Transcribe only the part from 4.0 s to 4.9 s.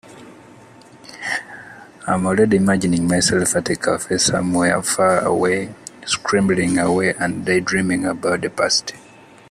somewhere